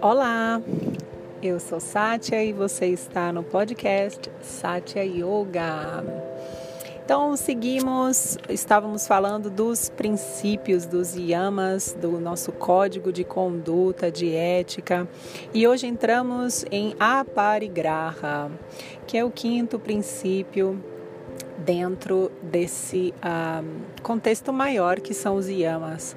Olá, 0.00 0.62
eu 1.42 1.58
sou 1.58 1.80
Sátia 1.80 2.44
e 2.44 2.52
você 2.52 2.86
está 2.86 3.32
no 3.32 3.42
podcast 3.42 4.30
Sátia 4.40 5.02
Yoga. 5.04 6.04
Então, 7.04 7.36
seguimos, 7.36 8.38
estávamos 8.48 9.08
falando 9.08 9.50
dos 9.50 9.88
princípios, 9.88 10.86
dos 10.86 11.16
yamas, 11.16 11.96
do 12.00 12.20
nosso 12.20 12.52
código 12.52 13.12
de 13.12 13.24
conduta, 13.24 14.08
de 14.08 14.32
ética, 14.32 15.08
e 15.52 15.66
hoje 15.66 15.88
entramos 15.88 16.64
em 16.70 16.94
aparigraha, 17.00 18.52
que 19.04 19.18
é 19.18 19.24
o 19.24 19.32
quinto 19.32 19.80
princípio 19.80 20.80
dentro 21.58 22.30
desse 22.40 23.12
uh, 23.16 24.00
contexto 24.00 24.52
maior 24.52 25.00
que 25.00 25.12
são 25.12 25.34
os 25.34 25.48
yamas. 25.48 26.14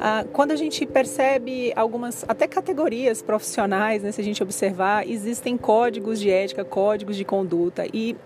Ah, 0.00 0.24
quando 0.32 0.52
a 0.52 0.56
gente 0.56 0.86
percebe 0.86 1.72
algumas, 1.74 2.24
até 2.28 2.46
categorias 2.46 3.20
profissionais, 3.20 4.02
né, 4.02 4.12
se 4.12 4.20
a 4.20 4.24
gente 4.24 4.42
observar, 4.42 5.08
existem 5.08 5.56
códigos 5.56 6.20
de 6.20 6.30
ética, 6.30 6.64
códigos 6.64 7.16
de 7.16 7.24
conduta 7.24 7.86
e 7.92 8.16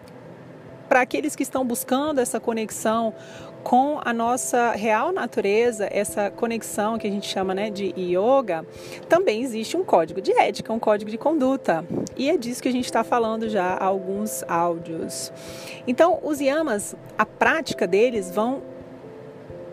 para 0.89 1.01
aqueles 1.01 1.35
que 1.35 1.43
estão 1.43 1.65
buscando 1.65 2.21
essa 2.21 2.39
conexão 2.39 3.15
com 3.63 3.99
a 4.05 4.13
nossa 4.13 4.73
real 4.73 5.11
natureza, 5.11 5.89
essa 5.91 6.31
conexão 6.31 6.99
que 6.99 7.07
a 7.07 7.11
gente 7.11 7.27
chama 7.27 7.55
né, 7.55 7.71
de 7.71 7.95
yoga, 7.97 8.67
também 9.09 9.43
existe 9.43 9.75
um 9.75 9.85
código 9.85 10.21
de 10.21 10.33
ética, 10.33 10.71
um 10.73 10.79
código 10.79 11.11
de 11.11 11.17
conduta. 11.17 11.83
E 12.15 12.29
é 12.29 12.37
disso 12.37 12.63
que 12.63 12.69
a 12.69 12.73
gente 12.73 12.85
está 12.85 13.03
falando 13.03 13.49
já 13.49 13.75
há 13.75 13.85
alguns 13.85 14.45
áudios. 14.47 15.33
Então, 15.87 16.19
os 16.23 16.41
yamas, 16.41 16.95
a 17.17 17.25
prática 17.25 17.87
deles 17.87 18.31
vão 18.31 18.63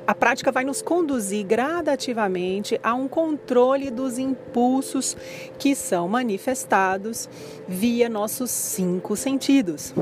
a 0.09 0.15
prática 0.15 0.51
vai 0.51 0.65
nos 0.65 0.81
conduzir 0.81 1.45
gradativamente 1.45 2.79
a 2.81 2.95
um 2.95 3.07
controle 3.07 3.91
dos 3.91 4.17
impulsos 4.17 5.15
que 5.59 5.75
são 5.75 6.07
manifestados 6.07 7.29
via 7.67 8.09
nossos 8.09 8.49
cinco 8.49 9.15
sentidos. 9.15 9.93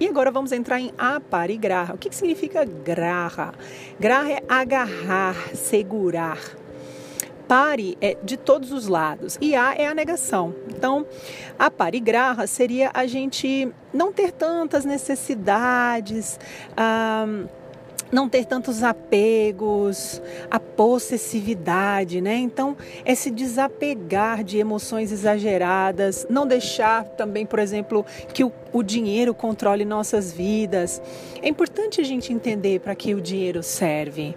E 0.00 0.08
agora 0.08 0.32
vamos 0.32 0.50
entrar 0.50 0.80
em 0.80 0.92
aparigraha. 0.98 1.94
O 1.94 1.98
que, 1.98 2.08
que 2.08 2.16
significa 2.16 2.64
graha? 2.64 3.54
Graha 3.96 4.32
é 4.32 4.42
agarrar, 4.48 5.36
segurar. 5.54 6.40
Pare 7.46 7.96
é 8.00 8.16
de 8.24 8.36
todos 8.36 8.72
os 8.72 8.88
lados 8.88 9.38
e 9.40 9.54
a 9.54 9.72
é 9.76 9.86
a 9.86 9.94
negação. 9.94 10.52
Então, 10.68 11.06
a 11.56 11.70
parigraha 11.70 12.44
seria 12.48 12.90
a 12.92 13.06
gente 13.06 13.72
não 13.92 14.12
ter 14.12 14.32
tantas 14.32 14.84
necessidades. 14.84 16.40
Ah, 16.76 17.24
não 18.10 18.28
ter 18.28 18.44
tantos 18.44 18.82
apegos, 18.82 20.22
a 20.50 20.60
possessividade, 20.60 22.20
né? 22.20 22.36
Então, 22.36 22.76
é 23.04 23.14
se 23.14 23.30
desapegar 23.30 24.44
de 24.44 24.58
emoções 24.58 25.10
exageradas, 25.12 26.26
não 26.30 26.46
deixar 26.46 27.04
também, 27.04 27.44
por 27.44 27.58
exemplo, 27.58 28.04
que 28.32 28.44
o, 28.44 28.52
o 28.72 28.82
dinheiro 28.82 29.34
controle 29.34 29.84
nossas 29.84 30.32
vidas. 30.32 31.02
É 31.42 31.48
importante 31.48 32.00
a 32.00 32.04
gente 32.04 32.32
entender 32.32 32.80
para 32.80 32.94
que 32.94 33.14
o 33.14 33.20
dinheiro 33.20 33.62
serve, 33.62 34.36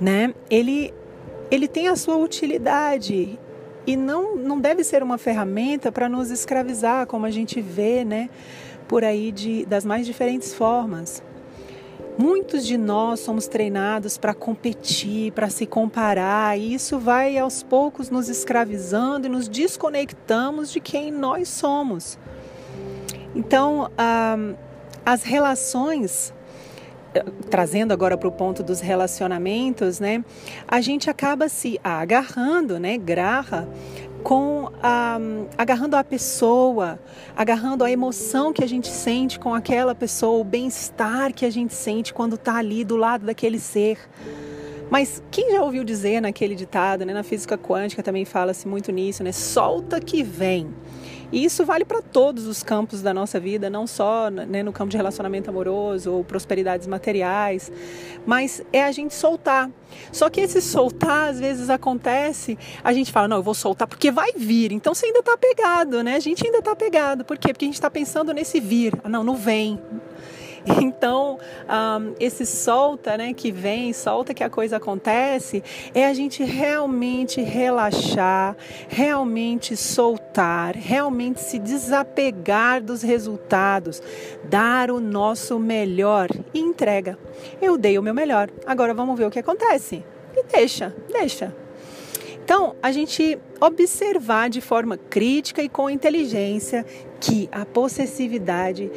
né? 0.00 0.34
Ele, 0.50 0.92
ele 1.50 1.68
tem 1.68 1.88
a 1.88 1.96
sua 1.96 2.16
utilidade 2.16 3.38
e 3.86 3.96
não, 3.96 4.36
não 4.36 4.58
deve 4.58 4.82
ser 4.82 5.02
uma 5.02 5.18
ferramenta 5.18 5.92
para 5.92 6.08
nos 6.08 6.30
escravizar, 6.30 7.06
como 7.06 7.26
a 7.26 7.30
gente 7.30 7.60
vê, 7.60 8.04
né? 8.04 8.30
Por 8.88 9.04
aí 9.04 9.30
de, 9.30 9.64
das 9.66 9.84
mais 9.84 10.06
diferentes 10.06 10.54
formas. 10.54 11.22
Muitos 12.16 12.64
de 12.64 12.78
nós 12.78 13.20
somos 13.20 13.48
treinados 13.48 14.16
para 14.16 14.32
competir, 14.32 15.32
para 15.32 15.50
se 15.50 15.66
comparar, 15.66 16.56
e 16.56 16.72
isso 16.72 16.96
vai 16.98 17.36
aos 17.36 17.62
poucos 17.62 18.08
nos 18.08 18.28
escravizando 18.28 19.26
e 19.26 19.30
nos 19.30 19.48
desconectamos 19.48 20.70
de 20.70 20.78
quem 20.78 21.10
nós 21.10 21.48
somos. 21.48 22.16
Então, 23.34 23.90
ah, 23.98 24.36
as 25.04 25.24
relações, 25.24 26.32
eh, 27.14 27.24
trazendo 27.50 27.92
agora 27.92 28.16
para 28.16 28.28
o 28.28 28.32
ponto 28.32 28.62
dos 28.62 28.78
relacionamentos, 28.78 29.98
né, 29.98 30.24
a 30.68 30.80
gente 30.80 31.10
acaba 31.10 31.48
se 31.48 31.80
agarrando, 31.82 32.78
né, 32.78 32.96
graha, 32.96 33.68
com 34.24 34.72
a, 34.82 35.18
agarrando 35.56 35.94
a 35.96 36.02
pessoa, 36.02 36.98
agarrando 37.36 37.84
a 37.84 37.90
emoção 37.90 38.54
que 38.54 38.64
a 38.64 38.66
gente 38.66 38.88
sente 38.88 39.38
com 39.38 39.54
aquela 39.54 39.94
pessoa, 39.94 40.40
o 40.40 40.44
bem-estar 40.44 41.32
que 41.32 41.44
a 41.44 41.50
gente 41.50 41.74
sente 41.74 42.14
quando 42.14 42.36
está 42.36 42.56
ali 42.56 42.84
do 42.84 42.96
lado 42.96 43.26
daquele 43.26 43.60
ser. 43.60 43.98
Mas 44.90 45.22
quem 45.30 45.52
já 45.52 45.62
ouviu 45.62 45.84
dizer 45.84 46.20
naquele 46.20 46.54
ditado, 46.54 47.04
né, 47.04 47.12
na 47.12 47.22
física 47.22 47.56
quântica 47.58 48.02
também 48.02 48.24
fala-se 48.24 48.68
muito 48.68 48.92
nisso, 48.92 49.24
né? 49.24 49.32
Solta 49.32 50.00
que 50.00 50.22
vem. 50.22 50.68
E 51.32 51.44
isso 51.44 51.64
vale 51.64 51.84
para 51.84 52.00
todos 52.00 52.46
os 52.46 52.62
campos 52.62 53.02
da 53.02 53.12
nossa 53.12 53.40
vida, 53.40 53.68
não 53.68 53.88
só 53.88 54.30
né, 54.30 54.62
no 54.62 54.72
campo 54.72 54.90
de 54.90 54.96
relacionamento 54.96 55.50
amoroso 55.50 56.12
ou 56.12 56.22
prosperidades 56.22 56.86
materiais, 56.86 57.72
mas 58.24 58.62
é 58.72 58.84
a 58.84 58.92
gente 58.92 59.14
soltar. 59.14 59.68
Só 60.12 60.30
que 60.30 60.40
esse 60.40 60.62
soltar, 60.62 61.30
às 61.30 61.40
vezes 61.40 61.70
acontece, 61.70 62.56
a 62.84 62.92
gente 62.92 63.10
fala, 63.10 63.26
não, 63.26 63.38
eu 63.38 63.42
vou 63.42 63.54
soltar 63.54 63.88
porque 63.88 64.12
vai 64.12 64.30
vir. 64.36 64.70
Então 64.70 64.94
você 64.94 65.06
ainda 65.06 65.18
está 65.18 65.36
pegado, 65.36 66.04
né? 66.04 66.14
A 66.14 66.20
gente 66.20 66.46
ainda 66.46 66.58
está 66.58 66.76
pegado. 66.76 67.24
Por 67.24 67.36
quê? 67.36 67.52
Porque 67.52 67.64
a 67.64 67.68
gente 67.68 67.74
está 67.74 67.90
pensando 67.90 68.32
nesse 68.32 68.60
vir. 68.60 68.94
Ah, 69.02 69.08
não, 69.08 69.24
não 69.24 69.34
vem. 69.34 69.80
Então, 70.84 71.38
um, 71.68 72.14
esse 72.18 72.46
solta, 72.46 73.16
né, 73.16 73.32
que 73.34 73.50
vem, 73.50 73.92
solta 73.92 74.32
que 74.32 74.42
a 74.42 74.50
coisa 74.50 74.76
acontece, 74.76 75.62
é 75.94 76.06
a 76.06 76.14
gente 76.14 76.42
realmente 76.42 77.40
relaxar, 77.40 78.56
realmente 78.88 79.76
soltar, 79.76 80.74
realmente 80.74 81.40
se 81.40 81.58
desapegar 81.58 82.82
dos 82.82 83.02
resultados, 83.02 84.02
dar 84.44 84.90
o 84.90 85.00
nosso 85.00 85.58
melhor 85.58 86.28
e 86.52 86.60
entrega. 86.60 87.18
Eu 87.60 87.76
dei 87.76 87.98
o 87.98 88.02
meu 88.02 88.14
melhor, 88.14 88.48
agora 88.66 88.94
vamos 88.94 89.18
ver 89.18 89.26
o 89.26 89.30
que 89.30 89.38
acontece. 89.38 90.02
E 90.36 90.42
deixa, 90.44 90.94
deixa. 91.12 91.54
Então, 92.44 92.76
a 92.82 92.92
gente 92.92 93.38
observar 93.58 94.50
de 94.50 94.60
forma 94.60 94.98
crítica 94.98 95.62
e 95.62 95.68
com 95.68 95.88
inteligência 95.88 96.84
que 97.18 97.48
a 97.50 97.64
possessividade 97.64 98.90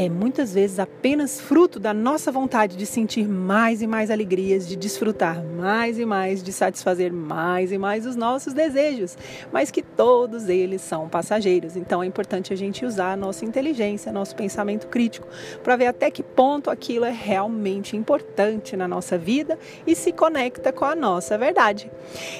é 0.00 0.08
muitas 0.08 0.54
vezes 0.54 0.78
apenas 0.78 1.38
fruto 1.38 1.78
da 1.78 1.92
nossa 1.92 2.32
vontade 2.32 2.74
de 2.74 2.86
sentir 2.86 3.28
mais 3.28 3.82
e 3.82 3.86
mais 3.86 4.10
alegrias, 4.10 4.66
de 4.66 4.74
desfrutar 4.74 5.44
mais 5.44 5.98
e 5.98 6.06
mais, 6.06 6.42
de 6.42 6.54
satisfazer 6.54 7.12
mais 7.12 7.70
e 7.70 7.76
mais 7.76 8.06
os 8.06 8.16
nossos 8.16 8.54
desejos, 8.54 9.18
mas 9.52 9.70
que 9.70 9.82
todos 9.82 10.48
eles 10.48 10.80
são 10.80 11.06
passageiros. 11.06 11.76
Então 11.76 12.02
é 12.02 12.06
importante 12.06 12.50
a 12.50 12.56
gente 12.56 12.86
usar 12.86 13.12
a 13.12 13.16
nossa 13.16 13.44
inteligência, 13.44 14.10
nosso 14.10 14.34
pensamento 14.34 14.86
crítico, 14.86 15.28
para 15.62 15.76
ver 15.76 15.88
até 15.88 16.10
que 16.10 16.22
ponto 16.22 16.70
aquilo 16.70 17.04
é 17.04 17.12
realmente 17.12 17.94
importante 17.94 18.78
na 18.78 18.88
nossa 18.88 19.18
vida 19.18 19.58
e 19.86 19.94
se 19.94 20.12
conecta 20.12 20.72
com 20.72 20.86
a 20.86 20.96
nossa 20.96 21.36
verdade. 21.36 21.90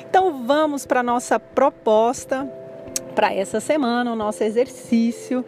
Então 0.09 0.47
vamos 0.47 0.87
para 0.87 1.01
a 1.01 1.03
nossa 1.03 1.39
proposta 1.39 2.51
para 3.15 3.35
essa 3.35 3.61
semana, 3.61 4.11
o 4.11 4.17
nosso 4.17 4.43
exercício 4.43 5.45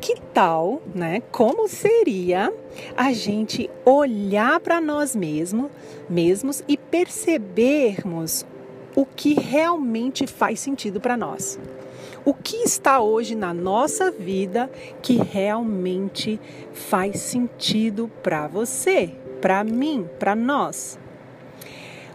que 0.00 0.20
tal, 0.32 0.80
né? 0.94 1.22
Como 1.32 1.68
seria 1.68 2.52
a 2.96 3.12
gente 3.12 3.70
olhar 3.84 4.60
para 4.60 4.80
nós 4.80 5.14
mesmos, 5.14 5.70
mesmos 6.08 6.62
e 6.68 6.76
percebermos 6.76 8.46
o 8.94 9.04
que 9.04 9.34
realmente 9.34 10.26
faz 10.26 10.60
sentido 10.60 11.00
para 11.00 11.16
nós? 11.16 11.58
O 12.24 12.34
que 12.34 12.56
está 12.56 13.00
hoje 13.00 13.34
na 13.34 13.54
nossa 13.54 14.10
vida 14.10 14.70
que 15.02 15.16
realmente 15.16 16.40
faz 16.72 17.20
sentido 17.20 18.10
para 18.22 18.46
você, 18.46 19.14
para 19.40 19.62
mim, 19.64 20.08
para 20.18 20.34
nós? 20.34 20.98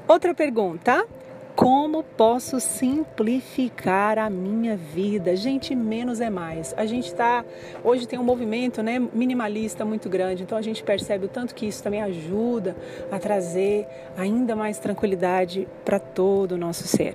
Outra 0.08 0.34
pergunta: 0.34 1.08
como 1.56 2.04
posso 2.04 2.60
simplificar 2.60 4.18
a 4.18 4.30
minha 4.30 4.76
vida? 4.76 5.36
Gente, 5.36 5.76
menos 5.76 6.20
é 6.20 6.30
mais. 6.30 6.74
A 6.76 6.86
gente 6.86 7.08
está. 7.08 7.46
Hoje 7.84 8.08
tem 8.08 8.18
um 8.18 8.24
movimento 8.24 8.82
né, 8.82 9.00
minimalista 9.00 9.86
muito 9.86 10.10
grande, 10.10 10.44
então 10.44 10.58
a 10.58 10.62
gente 10.62 10.84
percebe 10.84 11.26
o 11.26 11.30
tanto 11.30 11.54
que 11.54 11.68
isso 11.68 11.84
também 11.84 12.02
ajuda 12.02 12.76
a 13.12 13.20
trazer 13.20 13.88
ainda 14.18 14.56
mais 14.56 14.80
tranquilidade 14.80 15.68
para 15.86 16.00
todo 16.00 16.54
o 16.54 16.58
nosso 16.58 16.88
ser. 16.88 17.14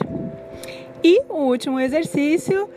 E 1.03 1.23
o 1.29 1.45
último 1.45 1.81
exercício: 1.81 2.69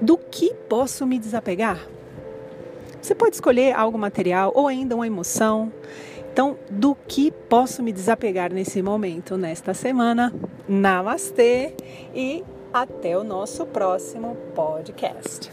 do 0.00 0.18
que 0.18 0.54
posso 0.68 1.06
me 1.06 1.18
desapegar? 1.18 1.80
Você 3.00 3.14
pode 3.14 3.34
escolher 3.34 3.72
algo 3.74 3.98
material 3.98 4.52
ou 4.54 4.68
ainda 4.68 4.94
uma 4.94 5.06
emoção. 5.06 5.72
Então, 6.32 6.56
do 6.70 6.94
que 6.94 7.30
posso 7.30 7.82
me 7.82 7.92
desapegar 7.92 8.52
nesse 8.52 8.80
momento, 8.80 9.36
nesta 9.36 9.74
semana? 9.74 10.32
Namastê 10.68 11.74
e 12.14 12.44
até 12.72 13.18
o 13.18 13.24
nosso 13.24 13.66
próximo 13.66 14.36
podcast. 14.54 15.50